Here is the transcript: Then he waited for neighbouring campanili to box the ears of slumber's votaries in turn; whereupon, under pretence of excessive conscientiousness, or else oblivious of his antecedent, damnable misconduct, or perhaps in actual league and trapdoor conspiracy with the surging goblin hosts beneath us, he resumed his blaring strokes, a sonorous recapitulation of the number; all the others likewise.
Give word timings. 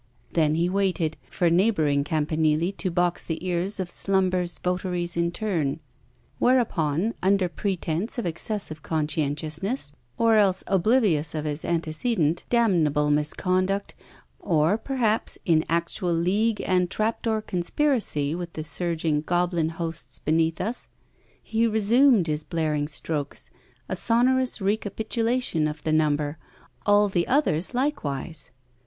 Then 0.33 0.55
he 0.55 0.67
waited 0.67 1.15
for 1.29 1.51
neighbouring 1.51 2.03
campanili 2.03 2.75
to 2.77 2.89
box 2.89 3.23
the 3.23 3.45
ears 3.45 3.79
of 3.79 3.91
slumber's 3.91 4.57
votaries 4.57 5.15
in 5.15 5.31
turn; 5.31 5.79
whereupon, 6.39 7.13
under 7.21 7.47
pretence 7.47 8.17
of 8.17 8.25
excessive 8.25 8.81
conscientiousness, 8.81 9.93
or 10.17 10.37
else 10.37 10.63
oblivious 10.65 11.35
of 11.35 11.45
his 11.45 11.63
antecedent, 11.63 12.45
damnable 12.49 13.11
misconduct, 13.11 13.93
or 14.39 14.75
perhaps 14.75 15.37
in 15.45 15.63
actual 15.69 16.13
league 16.13 16.61
and 16.65 16.89
trapdoor 16.89 17.39
conspiracy 17.43 18.33
with 18.33 18.53
the 18.53 18.63
surging 18.63 19.21
goblin 19.21 19.69
hosts 19.69 20.17
beneath 20.17 20.59
us, 20.59 20.87
he 21.43 21.67
resumed 21.67 22.25
his 22.25 22.43
blaring 22.43 22.87
strokes, 22.87 23.51
a 23.87 23.95
sonorous 23.95 24.59
recapitulation 24.59 25.67
of 25.67 25.83
the 25.83 25.93
number; 25.93 26.39
all 26.87 27.07
the 27.07 27.27
others 27.27 27.75
likewise. 27.75 28.49